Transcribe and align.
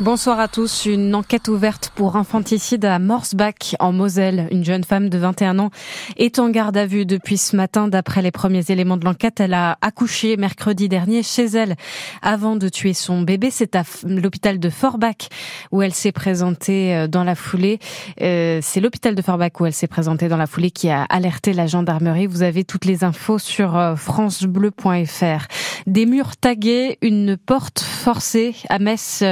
Bonsoir 0.00 0.38
à 0.38 0.46
tous. 0.46 0.86
Une 0.86 1.12
enquête 1.16 1.48
ouverte 1.48 1.90
pour 1.96 2.14
infanticide 2.14 2.84
à 2.84 3.00
Morsbach 3.00 3.74
en 3.80 3.90
Moselle. 3.90 4.46
Une 4.52 4.64
jeune 4.64 4.84
femme 4.84 5.08
de 5.08 5.18
21 5.18 5.58
ans 5.58 5.70
est 6.16 6.38
en 6.38 6.50
garde 6.50 6.76
à 6.76 6.86
vue 6.86 7.04
depuis 7.04 7.36
ce 7.36 7.56
matin. 7.56 7.88
D'après 7.88 8.22
les 8.22 8.30
premiers 8.30 8.70
éléments 8.70 8.96
de 8.96 9.04
l'enquête, 9.04 9.40
elle 9.40 9.54
a 9.54 9.76
accouché 9.80 10.36
mercredi 10.36 10.88
dernier 10.88 11.24
chez 11.24 11.46
elle 11.46 11.74
avant 12.22 12.54
de 12.54 12.68
tuer 12.68 12.94
son 12.94 13.22
bébé. 13.22 13.50
C'est 13.50 13.74
à 13.74 13.82
l'hôpital 14.04 14.60
de 14.60 14.70
Forbach 14.70 15.30
où 15.72 15.82
elle 15.82 15.94
s'est 15.94 16.12
présentée 16.12 16.94
euh, 16.94 17.08
dans 17.08 17.24
la 17.24 17.34
foulée. 17.34 17.80
Euh, 18.22 18.60
c'est 18.62 18.80
l'hôpital 18.80 19.16
de 19.16 19.22
Forbach 19.22 19.58
où 19.58 19.66
elle 19.66 19.74
s'est 19.74 19.88
présentée 19.88 20.28
dans 20.28 20.36
la 20.36 20.46
foulée 20.46 20.70
qui 20.70 20.90
a 20.90 21.02
alerté 21.02 21.52
la 21.52 21.66
gendarmerie. 21.66 22.28
Vous 22.28 22.44
avez 22.44 22.62
toutes 22.62 22.84
les 22.84 23.02
infos 23.02 23.40
sur 23.40 23.76
euh, 23.76 23.96
francebleu.fr. 23.96 25.48
Des 25.88 26.04
murs 26.04 26.36
tagués, 26.36 26.98
une 27.00 27.38
porte 27.38 27.80
forcée 27.80 28.54
à 28.68 28.78
Metz 28.78 29.24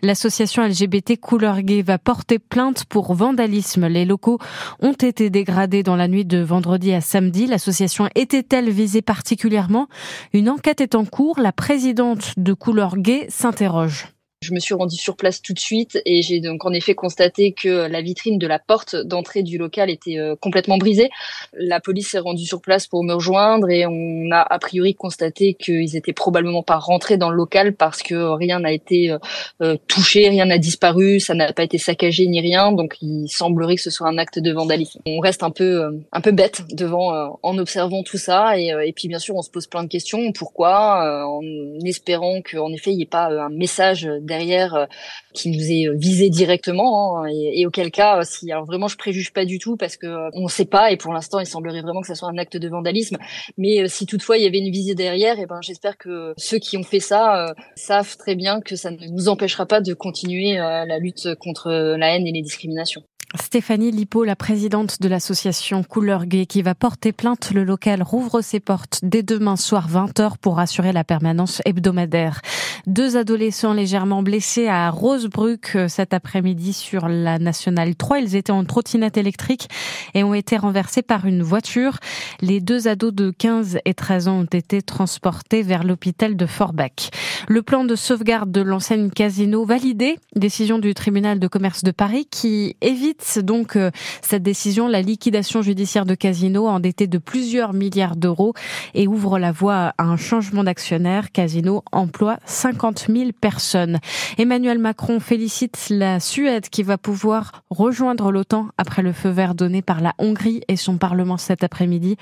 L'association 0.00 0.62
LGBT 0.62 1.20
Couleur 1.20 1.60
Gay 1.60 1.82
va 1.82 1.98
porter 1.98 2.38
plainte 2.38 2.86
pour 2.86 3.12
vandalisme. 3.12 3.86
Les 3.88 4.06
locaux 4.06 4.38
ont 4.80 4.94
été 4.94 5.28
dégradés 5.28 5.82
dans 5.82 5.96
la 5.96 6.08
nuit 6.08 6.24
de 6.24 6.38
vendredi 6.38 6.94
à 6.94 7.02
samedi. 7.02 7.46
L'association 7.46 8.08
était-elle 8.14 8.70
visée 8.70 9.02
particulièrement? 9.02 9.86
Une 10.32 10.48
enquête 10.48 10.80
est 10.80 10.94
en 10.94 11.04
cours. 11.04 11.40
La 11.40 11.52
présidente 11.52 12.32
de 12.38 12.54
Couleur 12.54 12.96
Gay 12.96 13.26
s'interroge. 13.28 14.06
Je 14.40 14.54
me 14.54 14.60
suis 14.60 14.74
rendue 14.74 14.96
sur 14.96 15.16
place 15.16 15.42
tout 15.42 15.52
de 15.52 15.58
suite 15.58 16.00
et 16.06 16.22
j'ai 16.22 16.38
donc 16.38 16.64
en 16.64 16.72
effet 16.72 16.94
constaté 16.94 17.50
que 17.50 17.88
la 17.88 18.00
vitrine 18.00 18.38
de 18.38 18.46
la 18.46 18.60
porte 18.60 18.94
d'entrée 18.94 19.42
du 19.42 19.58
local 19.58 19.90
était 19.90 20.16
euh, 20.16 20.36
complètement 20.36 20.78
brisée. 20.78 21.10
La 21.54 21.80
police 21.80 22.12
s'est 22.12 22.20
rendue 22.20 22.44
sur 22.44 22.60
place 22.60 22.86
pour 22.86 23.02
me 23.02 23.14
rejoindre 23.14 23.68
et 23.68 23.84
on 23.84 24.30
a 24.30 24.42
a 24.42 24.58
priori 24.60 24.94
constaté 24.94 25.54
qu'ils 25.54 25.96
étaient 25.96 26.12
probablement 26.12 26.62
pas 26.62 26.76
rentrés 26.76 27.16
dans 27.16 27.30
le 27.30 27.36
local 27.36 27.74
parce 27.74 28.00
que 28.00 28.14
rien 28.14 28.60
n'a 28.60 28.70
été 28.70 29.10
euh, 29.10 29.18
euh, 29.60 29.76
touché, 29.88 30.28
rien 30.28 30.44
n'a 30.44 30.58
disparu, 30.58 31.18
ça 31.18 31.34
n'a 31.34 31.52
pas 31.52 31.64
été 31.64 31.78
saccagé 31.78 32.24
ni 32.28 32.40
rien. 32.40 32.70
Donc 32.70 32.96
il 33.02 33.26
semblerait 33.26 33.74
que 33.74 33.82
ce 33.82 33.90
soit 33.90 34.06
un 34.06 34.18
acte 34.18 34.38
de 34.38 34.52
vandalisme. 34.52 35.00
On 35.04 35.18
reste 35.18 35.42
un 35.42 35.50
peu 35.50 36.00
un 36.12 36.20
peu 36.20 36.30
bête 36.30 36.62
devant 36.70 37.40
en 37.42 37.58
observant 37.58 38.04
tout 38.04 38.18
ça 38.18 38.56
et, 38.56 38.68
et, 38.68 38.92
puis 38.92 39.08
bien 39.08 39.18
sûr 39.18 39.34
on 39.34 39.42
se 39.42 39.50
pose 39.50 39.66
plein 39.66 39.82
de 39.82 39.88
questions. 39.88 40.30
Pourquoi 40.30 41.26
En 41.26 41.42
espérant 41.84 42.40
qu'en 42.40 42.72
effet 42.72 42.92
il 42.92 42.98
n'y 42.98 43.02
ait 43.02 43.06
pas 43.06 43.26
un 43.26 43.48
message 43.48 44.08
derrière 44.28 44.74
euh, 44.74 44.86
qui 45.34 45.50
nous 45.50 45.72
est 45.72 45.88
euh, 45.88 45.96
visé 45.96 46.30
directement 46.30 47.18
hein, 47.18 47.26
et, 47.28 47.66
auquel 47.66 47.90
cas 47.90 48.18
euh, 48.18 48.22
si 48.22 48.52
alors 48.52 48.64
vraiment 48.64 48.86
je 48.86 48.96
préjuge 48.96 49.32
pas 49.32 49.44
du 49.44 49.58
tout 49.58 49.76
parce 49.76 49.96
que 49.96 50.06
on 50.34 50.46
sait 50.46 50.64
pas 50.64 50.92
et 50.92 50.96
pour 50.96 51.12
l'instant 51.12 51.40
il 51.40 51.46
semblerait 51.46 51.82
vraiment 51.82 52.00
que 52.00 52.06
ça 52.06 52.14
soit 52.14 52.28
un 52.28 52.38
acte 52.38 52.56
de 52.56 52.68
vandalisme 52.68 53.18
mais 53.56 53.88
si 53.88 54.06
toutefois 54.06 54.36
il 54.38 54.44
y 54.44 54.46
avait 54.46 54.58
une 54.58 54.70
visée 54.70 54.94
derrière 54.94 55.40
et 55.40 55.46
ben 55.46 55.58
j'espère 55.62 55.98
que 55.98 56.34
ceux 56.36 56.58
qui 56.58 56.76
ont 56.76 56.84
fait 56.84 57.00
ça 57.00 57.52
savent 57.74 58.16
très 58.16 58.36
bien 58.36 58.60
que 58.60 58.76
ça 58.76 58.92
ne 58.92 59.08
nous 59.08 59.28
empêchera 59.28 59.66
pas 59.66 59.80
de 59.80 59.94
continuer 59.94 60.56
la 60.56 60.98
lutte 60.98 61.34
contre 61.36 61.70
la 61.70 62.14
haine 62.14 62.26
et 62.26 62.32
les 62.32 62.42
discriminations. 62.42 63.02
Stéphanie 63.34 63.90
Lipo, 63.90 64.24
la 64.24 64.36
présidente 64.36 65.02
de 65.02 65.08
l'association 65.08 65.82
Couleur 65.82 66.24
Gay, 66.24 66.46
qui 66.46 66.62
va 66.62 66.74
porter 66.74 67.12
plainte. 67.12 67.50
Le 67.52 67.62
local 67.62 68.02
rouvre 68.02 68.40
ses 68.40 68.58
portes 68.58 69.00
dès 69.02 69.22
demain 69.22 69.56
soir 69.56 69.86
20h 69.86 70.38
pour 70.40 70.58
assurer 70.58 70.92
la 70.92 71.04
permanence 71.04 71.60
hebdomadaire. 71.66 72.40
Deux 72.86 73.18
adolescents 73.18 73.74
légèrement 73.74 74.22
blessés 74.22 74.68
à 74.68 74.88
Rosebruck 74.88 75.72
euh, 75.74 75.88
cet 75.88 76.14
après-midi 76.14 76.72
sur 76.72 77.06
la 77.06 77.38
Nationale 77.38 77.96
3. 77.96 78.20
Ils 78.20 78.34
étaient 78.34 78.50
en 78.50 78.64
trottinette 78.64 79.18
électrique 79.18 79.68
et 80.14 80.24
ont 80.24 80.32
été 80.32 80.56
renversés 80.56 81.02
par 81.02 81.26
une 81.26 81.42
voiture. 81.42 81.98
Les 82.40 82.60
deux 82.60 82.88
ados 82.88 83.12
de 83.12 83.30
15 83.30 83.80
et 83.84 83.92
13 83.92 84.28
ans 84.28 84.38
ont 84.40 84.44
été 84.44 84.80
transportés 84.80 85.60
vers 85.60 85.84
l'hôpital 85.84 86.34
de 86.34 86.46
Forbach. 86.46 87.10
Le 87.46 87.60
plan 87.60 87.84
de 87.84 87.94
sauvegarde 87.94 88.50
de 88.50 88.62
l'enseigne 88.62 89.10
Casino 89.10 89.66
validé, 89.66 90.18
décision 90.34 90.78
du 90.78 90.94
tribunal 90.94 91.38
de 91.38 91.46
commerce 91.46 91.84
de 91.84 91.90
Paris 91.90 92.26
qui 92.30 92.74
évite 92.80 93.17
donc 93.42 93.76
euh, 93.76 93.90
cette 94.22 94.42
décision 94.42 94.88
la 94.88 95.02
liquidation 95.02 95.62
judiciaire 95.62 96.06
de 96.06 96.14
Casino 96.14 96.66
endetté 96.68 97.06
de 97.06 97.18
plusieurs 97.18 97.72
milliards 97.72 98.16
d'euros 98.16 98.54
et 98.94 99.06
ouvre 99.06 99.38
la 99.38 99.52
voie 99.52 99.92
à 99.98 100.04
un 100.04 100.16
changement 100.16 100.64
d'actionnaire. 100.64 101.32
Casino 101.32 101.82
emploie 101.92 102.38
50 102.46 103.06
000 103.08 103.30
personnes. 103.38 103.98
Emmanuel 104.38 104.78
Macron 104.78 105.20
félicite 105.20 105.86
la 105.90 106.20
Suède 106.20 106.68
qui 106.68 106.82
va 106.82 106.98
pouvoir 106.98 107.64
rejoindre 107.70 108.30
l'OTAN 108.30 108.68
après 108.78 109.02
le 109.02 109.12
feu 109.12 109.30
vert 109.30 109.54
donné 109.54 109.82
par 109.82 110.00
la 110.00 110.14
Hongrie 110.18 110.62
et 110.68 110.76
son 110.76 110.98
Parlement 110.98 111.36
cet 111.36 111.64
après-midi. 111.64 112.16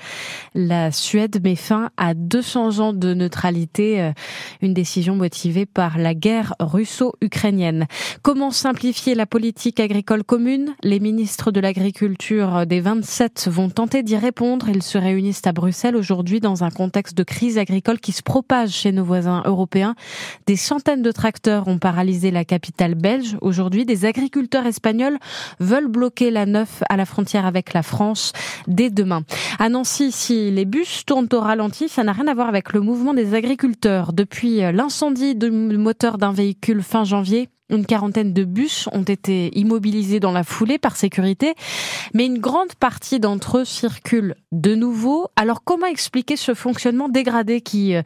La 0.53 0.91
Suède 0.91 1.41
met 1.43 1.55
fin 1.55 1.89
à 1.97 2.13
200 2.13 2.79
ans 2.79 2.93
de 2.93 3.13
neutralité, 3.13 4.01
euh, 4.01 4.11
une 4.61 4.73
décision 4.73 5.15
motivée 5.15 5.65
par 5.65 5.97
la 5.97 6.13
guerre 6.13 6.53
russo-ukrainienne. 6.59 7.87
Comment 8.21 8.51
simplifier 8.51 9.15
la 9.15 9.25
politique 9.25 9.79
agricole 9.79 10.23
commune? 10.23 10.75
Les 10.87 10.99
ministres 11.01 11.51
de 11.51 11.59
l'Agriculture 11.59 12.65
des 12.65 12.79
27 12.79 13.49
vont 13.51 13.69
tenter 13.69 14.03
d'y 14.03 14.15
répondre. 14.15 14.69
Ils 14.69 14.81
se 14.81 14.97
réunissent 14.97 15.45
à 15.45 15.51
Bruxelles 15.51 15.97
aujourd'hui 15.97 16.39
dans 16.39 16.63
un 16.63 16.69
contexte 16.69 17.17
de 17.17 17.23
crise 17.23 17.57
agricole 17.57 17.99
qui 17.99 18.13
se 18.13 18.23
propage 18.23 18.69
chez 18.69 18.93
nos 18.93 19.03
voisins 19.03 19.43
européens. 19.45 19.95
Des 20.45 20.55
centaines 20.55 21.01
de 21.01 21.11
tracteurs 21.11 21.67
ont 21.67 21.77
paralysé 21.77 22.31
la 22.31 22.45
capitale 22.45 22.95
belge. 22.95 23.37
Aujourd'hui, 23.41 23.85
des 23.85 24.05
agriculteurs 24.05 24.65
espagnols 24.65 25.17
veulent 25.59 25.89
bloquer 25.89 26.31
la 26.31 26.45
neuf 26.45 26.81
à 26.89 26.95
la 26.95 27.05
frontière 27.05 27.45
avec 27.45 27.73
la 27.73 27.83
France 27.83 28.31
dès 28.67 28.89
demain. 28.89 29.23
À 29.59 29.67
Nancy, 29.67 30.13
si 30.13 30.51
les 30.51 30.65
bus 30.65 31.03
tournent 31.05 31.29
au 31.33 31.41
ralenti, 31.41 31.89
ça 31.89 32.05
n'a 32.05 32.13
rien 32.13 32.27
à 32.27 32.33
voir 32.33 32.47
avec 32.47 32.71
le 32.71 32.79
mouvement 32.79 33.13
des 33.13 33.33
agriculteurs. 33.33 34.13
Depuis 34.13 34.59
l'incendie 34.71 35.35
du 35.35 35.51
moteur 35.51 36.17
d'un 36.17 36.31
véhicule 36.31 36.81
fin 36.81 37.03
janvier, 37.03 37.49
une 37.69 37.85
quarantaine 37.85 38.33
de 38.33 38.43
bus 38.43 38.87
ont 38.93 39.03
été 39.03 39.57
immobilisés 39.57 40.19
dans 40.19 40.31
la 40.31 40.43
foulée 40.43 40.77
par 40.77 40.95
sécurité, 40.95 41.55
mais 42.13 42.25
une 42.25 42.39
grande 42.39 42.73
partie 42.75 43.19
d'entre 43.19 43.59
eux 43.59 43.65
circulent 43.65 44.35
de 44.51 44.75
nouveau. 44.75 45.27
Alors 45.35 45.63
comment 45.63 45.87
expliquer 45.87 46.35
ce 46.35 46.53
fonctionnement 46.53 47.09
dégradé 47.09 47.61
qui 47.61 47.95
euh, 47.95 48.01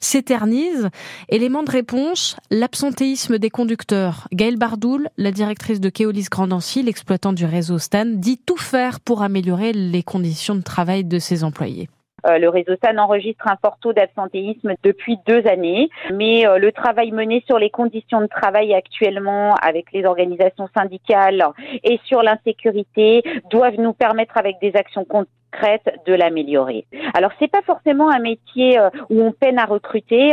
s'éternise? 0.00 0.90
Élément 1.28 1.62
de 1.62 1.70
réponse, 1.70 2.36
l'absentéisme 2.50 3.38
des 3.38 3.50
conducteurs. 3.50 4.28
Gaëlle 4.32 4.58
Bardoul, 4.58 5.08
la 5.16 5.32
directrice 5.32 5.80
de 5.80 5.88
Keolis 5.88 6.26
Grandancy, 6.30 6.82
l'exploitant 6.82 7.32
du 7.32 7.44
réseau 7.44 7.78
Stan, 7.78 8.06
dit 8.06 8.38
tout 8.38 8.56
faire 8.56 9.00
pour 9.00 9.22
améliorer 9.22 9.72
les 9.72 10.02
conditions 10.02 10.54
de 10.54 10.62
travail 10.62 11.04
de 11.04 11.18
ses 11.18 11.44
employés. 11.44 11.88
Euh, 12.26 12.38
le 12.38 12.48
réseau 12.48 12.72
SAN 12.82 12.98
enregistre 12.98 13.46
un 13.48 13.56
fort 13.56 13.78
taux 13.80 13.92
d'absentéisme 13.92 14.74
depuis 14.82 15.18
deux 15.26 15.46
années, 15.46 15.88
mais 16.12 16.46
euh, 16.46 16.58
le 16.58 16.72
travail 16.72 17.12
mené 17.12 17.42
sur 17.46 17.58
les 17.58 17.70
conditions 17.70 18.20
de 18.20 18.26
travail 18.26 18.74
actuellement 18.74 19.54
avec 19.56 19.92
les 19.92 20.04
organisations 20.04 20.68
syndicales 20.76 21.44
et 21.84 22.00
sur 22.04 22.22
l'insécurité 22.22 23.22
doivent 23.50 23.78
nous 23.78 23.92
permettre 23.92 24.36
avec 24.36 24.56
des 24.60 24.74
actions 24.76 25.04
concrètes 25.04 25.88
de 26.06 26.14
l'améliorer. 26.14 26.86
Alors 27.14 27.30
c'est 27.38 27.50
pas 27.50 27.62
forcément 27.62 28.10
un 28.10 28.18
métier 28.18 28.78
euh, 28.78 28.90
où 29.10 29.22
on 29.22 29.32
peine 29.32 29.58
à 29.58 29.64
recruter, 29.64 30.32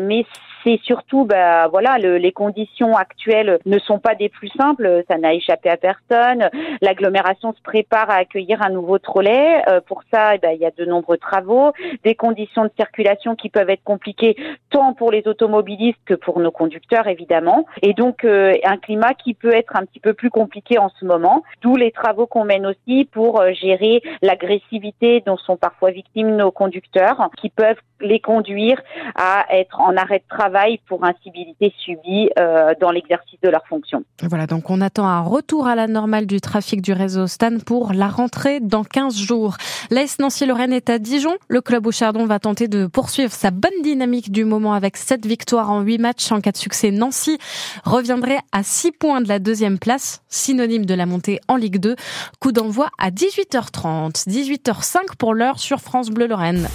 mais 0.00 0.24
c'est 0.64 0.80
surtout, 0.82 1.24
bah, 1.24 1.68
voilà, 1.68 1.98
le, 1.98 2.16
les 2.16 2.32
conditions 2.32 2.96
actuelles 2.96 3.58
ne 3.66 3.78
sont 3.78 3.98
pas 3.98 4.14
des 4.14 4.28
plus 4.28 4.50
simples. 4.58 5.04
Ça 5.08 5.18
n'a 5.18 5.34
échappé 5.34 5.68
à 5.68 5.76
personne. 5.76 6.48
L'agglomération 6.80 7.52
se 7.52 7.62
prépare 7.62 8.10
à 8.10 8.14
accueillir 8.14 8.62
un 8.62 8.70
nouveau 8.70 8.98
trolley. 8.98 9.62
Euh, 9.68 9.80
pour 9.86 10.02
ça, 10.12 10.34
eh 10.34 10.38
ben, 10.38 10.52
il 10.52 10.60
y 10.60 10.66
a 10.66 10.70
de 10.70 10.84
nombreux 10.84 11.18
travaux, 11.18 11.72
des 12.02 12.14
conditions 12.14 12.64
de 12.64 12.70
circulation 12.76 13.36
qui 13.36 13.50
peuvent 13.50 13.70
être 13.70 13.84
compliquées 13.84 14.36
tant 14.70 14.94
pour 14.94 15.10
les 15.10 15.26
automobilistes 15.28 16.00
que 16.06 16.14
pour 16.14 16.40
nos 16.40 16.50
conducteurs, 16.50 17.06
évidemment. 17.06 17.66
Et 17.82 17.92
donc, 17.92 18.24
euh, 18.24 18.54
un 18.64 18.78
climat 18.78 19.14
qui 19.14 19.34
peut 19.34 19.54
être 19.54 19.76
un 19.76 19.84
petit 19.84 20.00
peu 20.00 20.14
plus 20.14 20.30
compliqué 20.30 20.78
en 20.78 20.88
ce 20.88 21.04
moment. 21.04 21.42
D'où 21.60 21.76
les 21.76 21.92
travaux 21.92 22.26
qu'on 22.26 22.44
mène 22.44 22.66
aussi 22.66 23.04
pour 23.12 23.40
euh, 23.40 23.52
gérer 23.52 24.02
l'agressivité 24.22 25.22
dont 25.26 25.36
sont 25.36 25.56
parfois 25.56 25.90
victimes 25.90 26.36
nos 26.36 26.50
conducteurs, 26.50 27.28
qui 27.36 27.50
peuvent 27.50 27.80
les 28.00 28.20
conduire 28.20 28.80
à 29.14 29.46
être 29.50 29.80
en 29.80 29.96
arrêt 29.96 30.18
de 30.18 30.28
travail 30.28 30.53
pour 30.86 31.04
incivilité 31.04 31.72
subie 31.84 32.30
euh, 32.38 32.74
dans 32.80 32.90
l'exercice 32.90 33.38
de 33.42 33.48
leurs 33.48 33.66
fonctions. 33.66 34.04
Voilà, 34.22 34.46
donc 34.46 34.70
on 34.70 34.80
attend 34.80 35.06
un 35.06 35.20
retour 35.20 35.66
à 35.66 35.74
la 35.74 35.86
normale 35.86 36.26
du 36.26 36.40
trafic 36.40 36.80
du 36.80 36.92
réseau 36.92 37.26
Stan 37.26 37.58
pour 37.64 37.92
la 37.92 38.08
rentrée 38.08 38.60
dans 38.60 38.84
15 38.84 39.16
jours. 39.16 39.56
L'AS 39.90 40.18
Nancy-Lorraine 40.18 40.72
est 40.72 40.90
à 40.90 40.98
Dijon. 40.98 41.34
Le 41.48 41.60
club 41.60 41.86
au 41.86 41.92
Chardon 41.92 42.24
va 42.26 42.38
tenter 42.38 42.68
de 42.68 42.86
poursuivre 42.86 43.32
sa 43.32 43.50
bonne 43.50 43.82
dynamique 43.82 44.30
du 44.30 44.44
moment 44.44 44.74
avec 44.74 44.96
7 44.96 45.26
victoires 45.26 45.70
en 45.70 45.80
8 45.80 45.98
matchs. 45.98 46.32
En 46.32 46.40
cas 46.40 46.52
de 46.52 46.56
succès, 46.56 46.90
Nancy 46.90 47.38
reviendrait 47.84 48.38
à 48.52 48.62
6 48.62 48.92
points 48.92 49.20
de 49.20 49.28
la 49.28 49.38
deuxième 49.38 49.78
place, 49.78 50.22
synonyme 50.28 50.86
de 50.86 50.94
la 50.94 51.06
montée 51.06 51.40
en 51.48 51.56
Ligue 51.56 51.78
2. 51.78 51.96
Coup 52.40 52.52
d'envoi 52.52 52.88
à 52.98 53.10
18h30, 53.10 54.28
18h05 54.28 55.16
pour 55.18 55.34
l'heure 55.34 55.58
sur 55.58 55.80
France 55.80 56.10
Bleu 56.10 56.26
Lorraine. 56.26 56.68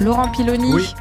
Laurent 0.00 0.30
Piloni. 0.30 0.72
Oui. 0.72 0.94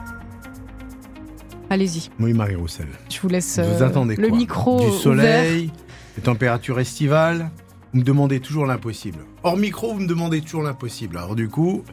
Allez-y. 1.70 2.10
Oui, 2.20 2.34
Marie-Roussel. 2.34 2.88
Je 3.10 3.20
vous 3.20 3.28
laisse 3.28 3.60
vous 3.60 3.84
euh, 3.84 3.88
attendez 3.88 4.16
le 4.16 4.28
quoi 4.30 4.38
micro. 4.38 4.90
Du 4.90 4.98
soleil, 4.98 5.72
des 6.16 6.22
températures 6.22 6.80
estivales. 6.80 7.50
Vous 7.94 8.00
me 8.00 8.04
demandez 8.06 8.40
toujours 8.40 8.66
l'impossible. 8.66 9.20
Hors 9.44 9.58
micro, 9.58 9.94
vous 9.94 10.00
me 10.00 10.08
demandez 10.08 10.42
toujours 10.42 10.64
l'impossible. 10.64 11.18
Alors 11.18 11.36
du 11.36 11.50
coup, 11.50 11.84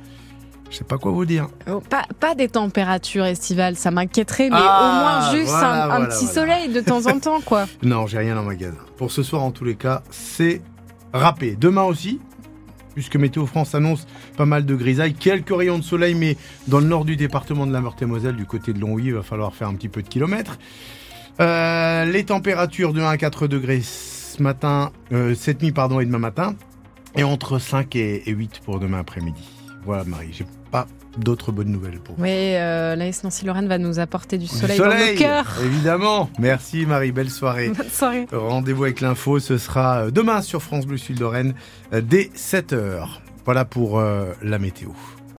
Je 0.70 0.78
sais 0.78 0.84
pas 0.84 0.98
quoi 0.98 1.12
vous 1.12 1.24
dire. 1.24 1.48
Oh, 1.70 1.80
pas, 1.80 2.04
pas 2.20 2.34
des 2.34 2.48
températures 2.48 3.24
estivales, 3.26 3.76
ça 3.76 3.90
m'inquiéterait, 3.90 4.48
mais 4.50 4.56
Ah, 4.58 4.80
au 4.80 5.00
moins 5.30 5.36
juste 5.36 5.50
voilà, 5.52 5.68
un, 5.68 5.84
un 5.84 5.88
voilà, 5.98 6.06
petit 6.06 6.26
voilà. 6.26 6.40
soleil 6.40 6.72
de 6.72 6.80
temps 6.80 7.06
en 7.06 7.18
temps, 7.20 7.40
quoi. 7.44 7.66
Non, 7.82 8.06
j'ai 8.06 8.18
rien 8.18 8.34
ma 8.34 8.42
magasin. 8.42 8.78
Pour 8.96 9.10
ce 9.12 9.22
soir, 9.22 9.42
en 9.42 9.50
tous 9.50 9.64
les 9.64 9.76
cas, 9.76 10.02
c'est 10.10 10.62
râpé. 11.12 11.56
Demain 11.60 11.82
aussi, 11.82 12.20
puisque 12.94 13.16
Météo 13.16 13.46
France 13.46 13.74
annonce 13.74 14.06
pas 14.36 14.46
mal 14.46 14.64
de 14.64 14.74
grisailles, 14.74 15.14
quelques 15.14 15.54
rayons 15.54 15.78
de 15.78 15.84
soleil, 15.84 16.14
mais 16.14 16.36
dans 16.68 16.80
le 16.80 16.86
nord 16.86 17.04
du 17.04 17.16
département 17.16 17.66
de 17.66 17.72
la 17.72 17.80
Meurthe-et-Moselle, 17.80 18.36
du 18.36 18.46
côté 18.46 18.72
de 18.72 18.80
Longwy, 18.80 19.06
il 19.06 19.14
va 19.14 19.22
falloir 19.22 19.54
faire 19.54 19.68
un 19.68 19.74
petit 19.74 19.88
peu 19.88 20.02
de 20.02 20.08
kilomètres. 20.08 20.58
Euh, 21.40 22.04
les 22.04 22.24
températures 22.24 22.92
de 22.92 23.00
1 23.00 23.08
à 23.08 23.16
4 23.16 23.48
degrés 23.48 23.82
ce 23.82 24.42
matin, 24.42 24.92
euh, 25.12 25.34
cette 25.34 25.62
nuit, 25.62 25.72
pardon, 25.72 26.00
et 26.00 26.06
demain 26.06 26.18
matin, 26.18 26.54
et 27.16 27.24
entre 27.24 27.58
5 27.58 27.94
et, 27.96 28.28
et 28.28 28.32
8 28.32 28.60
pour 28.64 28.78
demain 28.78 29.00
après-midi. 29.00 29.42
Voilà, 29.84 30.04
Marie, 30.04 30.32
pas 30.74 30.88
d'autres 31.18 31.52
bonnes 31.52 31.68
nouvelles 31.70 32.00
pour 32.00 32.16
vous. 32.16 32.22
Oui, 32.24 32.30
euh, 32.32 32.96
l'AS 32.96 33.22
Nancy-Lorraine 33.22 33.68
va 33.68 33.78
nous 33.78 34.00
apporter 34.00 34.38
du 34.38 34.46
Du 34.46 34.50
soleil, 34.50 34.76
dans 34.76 34.86
le 34.86 35.16
cœur. 35.16 35.46
évidemment. 35.62 36.28
Merci 36.40 36.84
Marie, 36.84 37.12
belle 37.12 37.30
soirée. 37.30 37.68
Bonne 37.68 37.88
soirée. 37.88 38.26
Rendez-vous 38.32 38.82
avec 38.82 39.00
l'info, 39.00 39.38
ce 39.38 39.56
sera 39.56 40.06
euh, 40.06 40.10
demain 40.10 40.42
sur 40.42 40.62
France 40.64 40.84
Bleu 40.84 40.96
Sud 40.96 41.20
Lorraine 41.20 41.54
euh, 41.92 42.00
dès 42.00 42.24
7h. 42.36 43.06
Voilà 43.44 43.64
pour 43.64 44.00
euh, 44.00 44.32
la 44.42 44.58
météo. 44.58 44.88